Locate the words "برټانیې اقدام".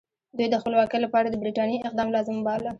1.41-2.07